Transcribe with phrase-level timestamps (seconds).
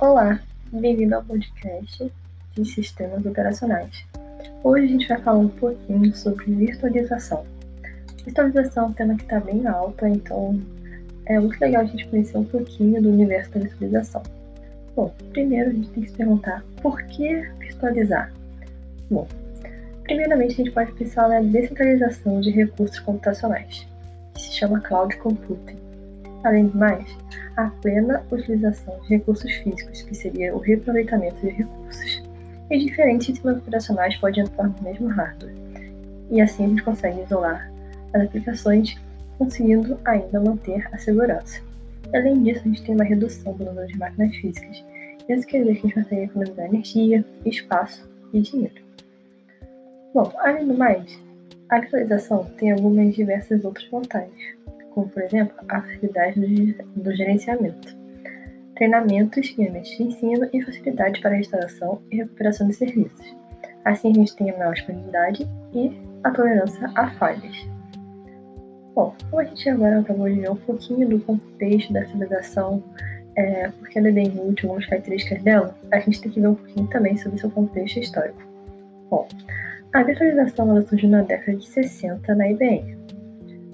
[0.00, 0.40] Olá,
[0.72, 2.10] bem-vindo ao podcast
[2.54, 4.02] de sistemas operacionais.
[4.64, 7.44] Hoje a gente vai falar um pouquinho sobre virtualização.
[8.24, 10.58] Virtualização é um tema que está bem alto, então
[11.26, 14.22] é muito legal a gente conhecer um pouquinho do universo da virtualização.
[14.96, 18.32] Bom, primeiro a gente tem que se perguntar por que virtualizar?
[19.10, 19.28] Bom,
[20.04, 23.86] primeiramente a gente pode pensar na descentralização de recursos computacionais,
[24.32, 25.79] que se chama Cloud Computing.
[26.42, 27.06] Além do mais,
[27.56, 32.22] a plena utilização de recursos físicos, que seria o reaproveitamento de recursos.
[32.70, 35.54] E diferentes sistemas operacionais podem atuar no mesmo hardware.
[36.30, 37.70] E assim a gente consegue isolar
[38.14, 38.96] as aplicações,
[39.36, 41.60] conseguindo ainda manter a segurança.
[42.14, 44.84] Além disso, a gente tem uma redução do número de máquinas físicas.
[45.28, 48.82] Isso quer dizer que a gente consegue economizar energia, espaço e dinheiro.
[50.14, 51.20] Bom, além do mais,
[51.68, 57.96] a virtualização tem algumas diversas outras vantagens como por exemplo a facilidade do, do gerenciamento,
[58.74, 63.36] treinamentos em de ensino e facilidade para a instalação e recuperação de serviços.
[63.84, 65.92] Assim a gente tem a maior disponibilidade e
[66.24, 67.68] a tolerância a falhas.
[68.94, 72.82] Bom, a gente agora acabou de ver um pouquinho do contexto da civilização,
[73.36, 76.54] é, porque ela é bem útil, algumas características dela, a gente tem que ver um
[76.54, 78.42] pouquinho também sobre seu contexto histórico.
[79.08, 79.26] Bom,
[79.92, 82.96] a virtualização surgiu na década de 60 na IBM,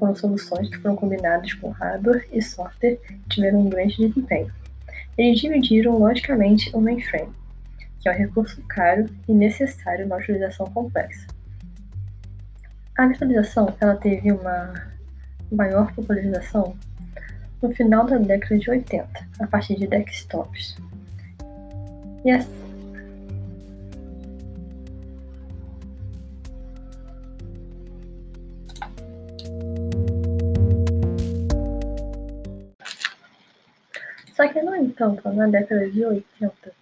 [0.00, 4.50] foram soluções que foram combinadas com hardware e software e tiveram um grande desempenho.
[5.16, 7.32] Eles dividiram logicamente o mainframe,
[8.00, 11.26] que é um recurso caro e necessário na utilização complexa.
[12.96, 14.90] A virtualização ela teve uma
[15.52, 16.74] maior popularização
[17.62, 19.06] no final da década de 80,
[19.38, 20.76] a partir de desktops.
[22.24, 22.30] E
[34.40, 36.72] Só que, no entanto, na década de 80,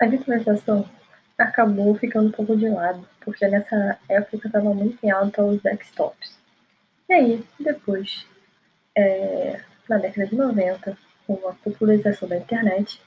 [0.00, 0.88] a virtualização
[1.36, 6.38] acabou ficando um pouco de lado, porque nessa época estava muito em alta os desktops.
[7.06, 8.26] E aí, depois,
[8.96, 10.96] é, na década de 90,
[11.26, 13.02] com a popularização da internet,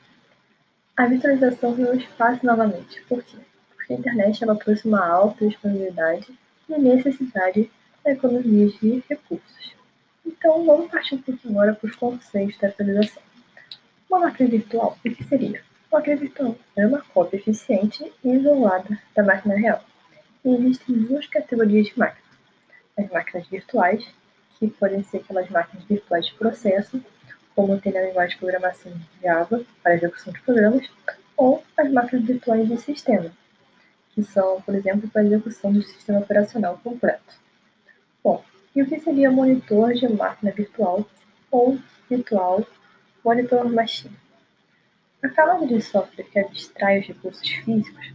[0.96, 3.02] a virtualização ganhou espaço novamente.
[3.10, 3.38] Por quê?
[3.76, 6.32] Porque a internet ela trouxe uma alta disponibilidade
[6.70, 7.72] e necessidade
[8.06, 9.76] da economia de recursos.
[10.24, 13.31] Então, vamos partir um pouquinho agora para os conceitos da virtualização.
[14.12, 15.64] Uma máquina virtual, o que seria?
[15.90, 19.82] Uma máquina virtual é uma cópia eficiente e isolada da máquina real.
[20.44, 22.38] E existem duas categorias de máquinas.
[23.00, 24.06] As máquinas virtuais,
[24.60, 27.02] que podem ser aquelas máquinas virtuais de processo,
[27.56, 28.92] como tem na linguagem de programação
[29.24, 30.90] Java para execução de programas,
[31.38, 33.32] ou as máquinas virtuais de sistema,
[34.14, 37.40] que são, por exemplo, para execução do sistema operacional completo.
[38.22, 38.44] Bom,
[38.76, 41.06] e o que seria monitor de máquina virtual
[41.50, 41.80] ou
[42.10, 42.68] virtual
[43.24, 44.18] Monitor Machine.
[45.24, 48.14] A camada de software que abstrai os recursos físicos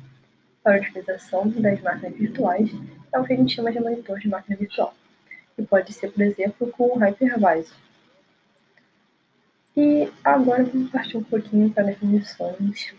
[0.65, 2.71] para a utilização das máquinas virtuais
[3.13, 4.93] é o que a gente chama de monitor de máquina virtual,
[5.55, 7.77] que pode ser, por exemplo, com o hypervisor.
[9.77, 12.93] E agora vamos partir um pouquinho para definições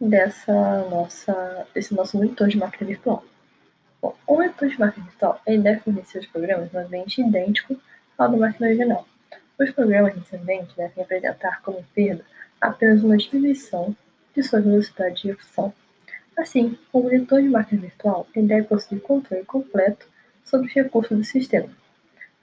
[0.00, 3.24] dessa nossa, desse nosso monitor de máquina virtual.
[4.00, 7.76] Bom, o monitor de máquina virtual ele deve fornecer os programas no ambiente idêntico
[8.16, 9.04] ao da máquina original,
[9.60, 12.24] os programas descendentes devem apresentar como perda
[12.58, 13.94] apenas uma diminuição
[14.34, 15.72] de sua velocidade de execução.
[16.36, 20.08] Assim, o monitor de máquina virtual deve possuir controle completo
[20.44, 21.68] sobre os recursos do sistema.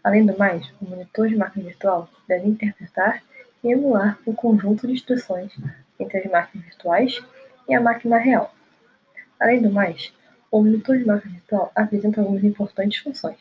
[0.03, 3.23] Além do mais, o monitor de máquina virtual deve interpretar
[3.63, 5.51] e emular o conjunto de instruções
[5.99, 7.23] entre as máquinas virtuais
[7.67, 8.53] e a máquina real.
[9.39, 10.13] Além do mais,
[10.51, 13.39] o monitor de máquina virtual apresenta algumas importantes funções.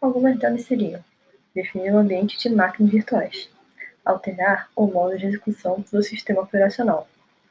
[0.00, 1.04] Algumas delas seriam
[1.54, 3.48] definir o ambiente de máquinas virtuais,
[4.04, 7.08] alterar o modo de execução do sistema operacional.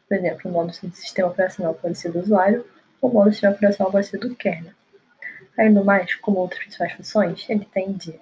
[0.08, 2.66] Por exemplo, o modo do sistema operacional pode ser do usuário,
[3.02, 4.74] ou o modo do sistema operacional pode ser do kernel.
[5.58, 8.20] Além do mais, como outras principais funções, ele tem de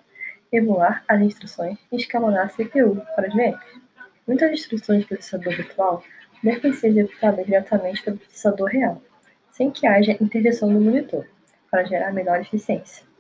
[0.51, 3.59] emular as instruções e escalonar a CPU para os VMs.
[4.27, 6.03] Muitas instruções do processador virtual
[6.43, 9.01] devem ser executadas diretamente pelo processador real,
[9.51, 11.25] sem que haja intervenção do monitor,
[11.69, 13.10] para gerar melhor eficiência.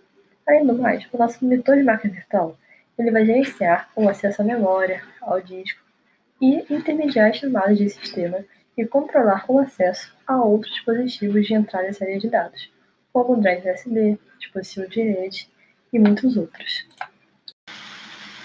[0.47, 2.57] Do mais, o nosso monitor de máquina virtual
[2.97, 5.81] ele vai gerenciar o acesso à memória, ao disco
[6.39, 8.43] e intermediar as chamadas de sistema
[8.77, 12.71] e controlar o acesso a outros dispositivos de entrada e saída de dados,
[13.13, 15.49] como drive USB, dispositivo de rede
[15.91, 16.87] e muitos outros.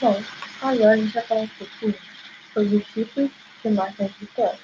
[0.00, 0.22] Bom,
[0.62, 1.94] agora a gente vai falar um pouquinho
[2.52, 3.30] sobre os tipos
[3.62, 4.60] de máquinas virtuais.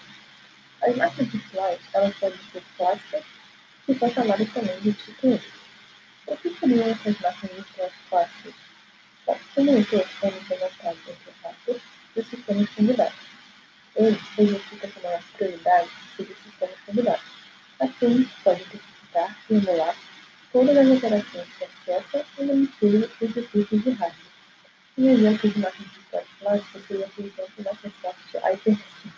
[0.83, 3.25] As máquinas virtuais elas ser clássicas
[3.89, 5.62] e são chamadas também de tipo 1.
[6.33, 8.55] O que seria um desmatamento mais fácil?
[9.27, 11.83] Basicamente, os planos demonstrados entre fatos
[12.17, 13.19] dos sistemas combinados.
[13.97, 17.25] Ele significa com as prioridades sobre sistema sistemas combinados.
[17.81, 19.95] Assim, pode identificar e emular
[20.55, 24.25] todas as operações que acessam e manipulam os recursos de rádio.
[24.97, 29.11] Um exemplo de máquina de classe plástica seria a utilização da Microsoft Hyper-C.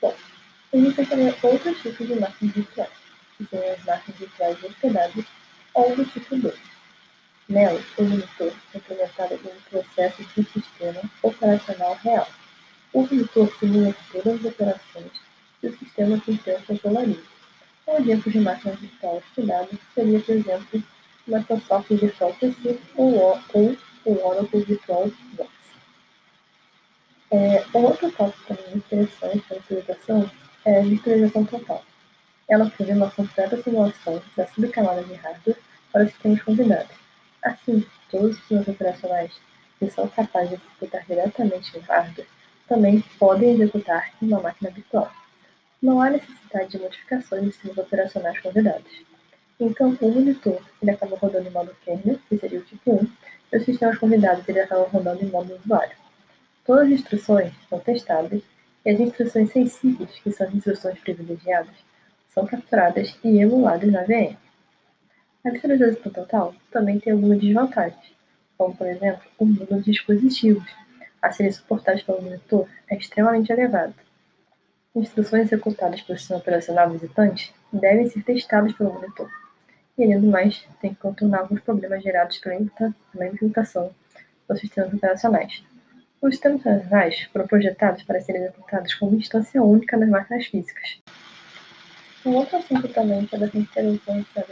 [0.00, 0.16] Bom,
[0.72, 2.90] existem também outros tipos de máquinas virtuais,
[3.36, 5.24] que são as máquinas virtuais hospedadas
[5.74, 6.54] ou do tipo 2.
[7.48, 12.28] Nelas, o monitor é implementado em um processo de sistema operacional real.
[12.92, 15.12] O monitor simula todas as operações
[15.60, 17.22] que o sistema funciona controlaria.
[17.86, 20.82] Um exemplo de máquina virtual estudada seria, por exemplo,
[21.26, 23.42] Microsoft Virtual PC ou,
[24.04, 25.50] o Oracle Virtual Box.
[27.30, 30.30] É, outro tópico também interessante da virtualização
[30.64, 31.84] é a virtualização total.
[32.48, 35.56] Ela prevê uma completa simulação da subcamada de hardware
[35.94, 36.96] para os sistemas convidados.
[37.40, 39.30] Assim, todos os sistemas operacionais
[39.78, 42.26] que são capazes de executar diretamente no hardware
[42.68, 45.12] também podem executar em uma máquina virtual.
[45.80, 48.90] Não há necessidade de modificações nos sistemas operacionais convidados.
[49.60, 53.08] Então, o monitor ele acaba rodando em modo kernel, que seria o tipo 1,
[53.52, 55.96] e os sistemas convidados ele acaba rodando em modo usuário.
[56.66, 58.42] Todas as instruções são testadas
[58.84, 61.76] e as instruções sensíveis, que são as instruções privilegiadas,
[62.30, 64.43] são capturadas e emuladas na VM.
[65.44, 68.14] A virtualização total também tem algumas desvantagens,
[68.56, 70.64] como, por exemplo, o número de dispositivos
[71.20, 73.94] a serem suportados pelo monitor é extremamente elevado.
[74.96, 79.30] Instruções executadas pelo sistema operacional visitante devem ser testadas pelo monitor.
[79.98, 83.94] E, além do mais, tem que contornar alguns problemas gerados pela implementação
[84.48, 85.62] dos sistemas operacionais.
[86.22, 91.02] Os sistemas operacionais foram projetados para serem executados como instância única nas máquinas físicas.
[92.24, 94.42] Um outro assunto também que é bastante interessante na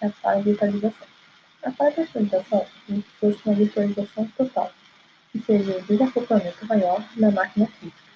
[0.00, 1.06] é a paravirtualização.
[1.62, 4.72] A paravirtualização é fosse uma virtualização total,
[5.32, 8.08] que seja o desacoplamento maior da máquina física.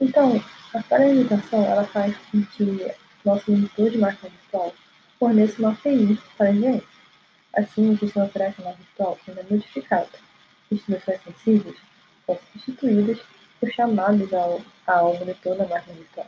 [0.00, 0.42] Então,
[0.74, 2.92] a paralelização ela faz com que
[3.24, 4.74] nosso monitor de máquina virtual
[5.18, 6.86] forneça uma API para a gente.
[7.54, 10.10] Assim, o sistema operacional virtual ainda é modificado.
[10.70, 11.76] Instruções sensíveis
[12.26, 13.18] são substituídas
[13.58, 16.26] por chamados ao, ao monitor da máquina virtual.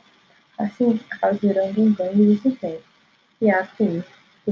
[0.58, 2.82] Assim, acaba gerando um ganho de desempenho.
[3.40, 4.02] E a API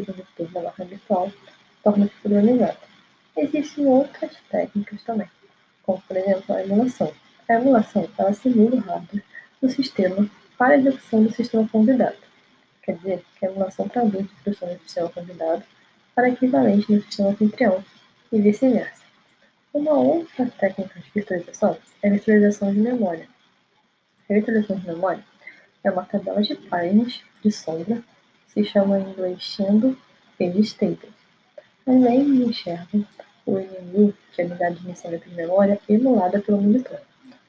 [0.01, 1.33] do monitor da máquina virtual
[1.83, 2.79] torna-se padronizada.
[3.37, 5.29] Existem outras técnicas também,
[5.83, 7.13] como por exemplo a emulação.
[7.49, 9.23] A emulação ela simula o hardware
[9.61, 10.29] do sistema
[10.59, 12.17] para a execução do sistema convidado.
[12.83, 15.63] Quer dizer que a emulação traduz instruções do sistema convidado
[16.15, 17.85] para equivalente no sistema anfitrião
[18.33, 19.03] e vice-versa.
[19.73, 23.29] Uma outra técnica de virtualização é a virtualização de memória.
[24.29, 25.25] A virtualização de memória
[25.85, 28.03] é uma tabela de páginas de sombra
[28.57, 29.59] se chama em inglês
[30.39, 31.11] Page Table.
[31.87, 33.07] Ao invés de enxergam
[33.45, 36.99] o NMU, que é a unidade de gerenciamento de memória, emulada pelo monitor.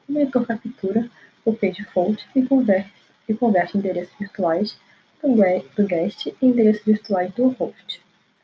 [0.07, 1.09] O monitor captura
[1.45, 2.91] o page fault e converte,
[3.29, 4.77] e converte endereços virtuais
[5.23, 8.01] do guest em endereços virtuais do host.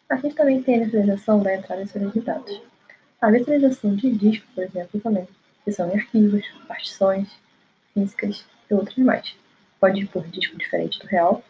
[0.10, 2.62] A gente também tem a virtualização da entrada e saída de dados.
[3.20, 5.28] A virtualização de disco, por exemplo, também,
[5.66, 7.28] que são arquivos, partições,
[7.94, 9.36] físicas e outros mais.
[9.82, 11.44] Pode por disco diferente do real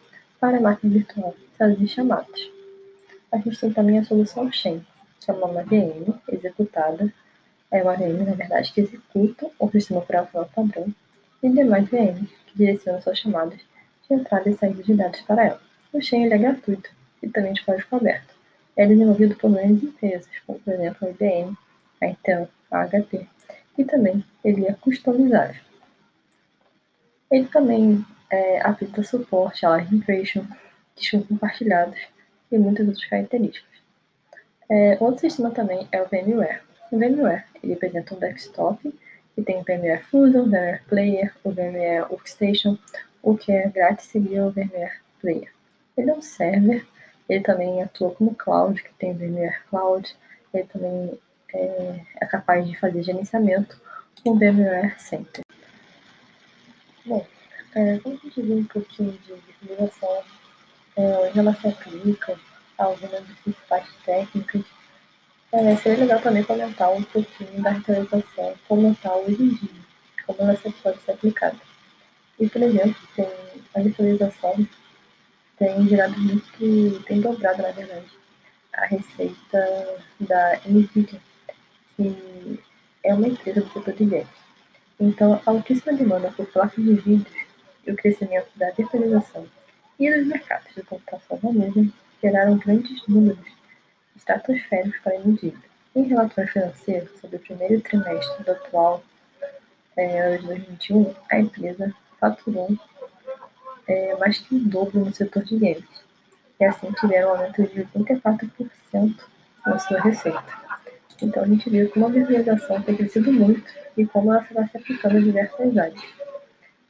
[0.44, 2.50] para a máquina virtual fazer chamadas.
[3.32, 4.84] A gente tem também a solução chain,
[5.18, 7.10] que é uma VM executada
[7.70, 10.94] é uma VM, na verdade, que executa o sistema operacional padrão
[11.42, 15.60] e demais VMs que direcionam suas chamadas de entrada e saída de dados para ela.
[15.94, 16.90] O Chain é gratuito
[17.22, 18.34] e também de código aberto.
[18.76, 21.56] É desenvolvido por grandes empresas, como por exemplo a IBM,
[22.02, 23.26] a Intel, a HP,
[23.78, 25.62] e também ele é customizável.
[27.30, 30.02] Ele também é, habilita suporte a live
[30.96, 31.98] discos compartilhados
[32.50, 33.70] e muitas outras características.
[34.68, 36.62] É, outro sistema também é o VMware.
[36.90, 38.92] O VMware ele apresenta um desktop
[39.34, 42.76] que tem o VMware Fusion, o VMware Player, o VMware Workstation,
[43.22, 45.52] o que é grátis seria o VMware Player.
[45.96, 46.84] Ele é um server,
[47.28, 50.16] ele também atua como cloud, que tem o VMware Cloud,
[50.52, 51.18] ele também
[51.52, 53.80] é, é capaz de fazer gerenciamento
[54.22, 55.44] com o VMware Center.
[57.04, 57.26] Bom,
[57.74, 60.22] é, como a gente viu um pouquinho de virtualização,
[60.96, 62.38] é, onde ela se aplica,
[62.78, 64.62] algumas das principais técnicas,
[65.52, 69.84] é, seria legal também comentar um pouquinho da virtualização como está hoje em dia,
[70.26, 71.58] como ela pode ser aplicada.
[72.40, 73.28] E, por exemplo, tem
[73.74, 74.66] a virtualização
[75.56, 78.06] tem gerado muito, tem dobrado, na verdade,
[78.72, 81.20] a receita da NVIDIA,
[81.96, 82.60] que
[83.04, 84.26] é uma empresa do setor de games.
[84.98, 87.26] Então, a altíssima demanda por placas de vídeo
[87.86, 89.46] e o crescimento da virtualização
[89.98, 93.46] e dos mercados de computação na nuvem geraram grandes números
[94.16, 95.54] estratosféricos para a Nvidia.
[95.94, 99.04] Em relatório financeiro sobre o primeiro trimestre do atual
[99.96, 102.76] é, ano de 2021, a empresa faturou
[103.86, 105.84] é, mais que o dobro no setor de games.
[106.58, 109.14] e assim tiveram um aumento de 84%
[109.66, 110.64] na sua receita.
[111.22, 114.76] Então a gente viu como a visualização tem crescido muito e como ela está se
[114.76, 116.02] aplicando em diversas áreas.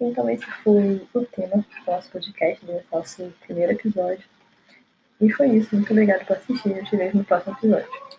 [0.01, 4.25] Então esse foi o tema do nosso podcast, do nosso primeiro episódio.
[5.21, 5.75] E foi isso.
[5.75, 6.77] Muito obrigada por assistir.
[6.77, 8.05] Eu te vejo no próximo episódio.